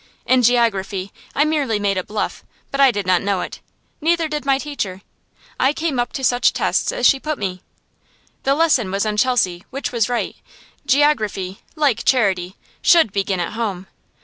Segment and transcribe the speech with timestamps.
[0.25, 3.59] In geography I merely made a bluff, but I did not know it.
[4.01, 5.03] Neither did my teacher.
[5.59, 7.61] I came up to such tests as she put me.
[8.41, 10.35] The lesson was on Chelsea, which was right:
[10.87, 13.85] geography, like charity, should begin at home.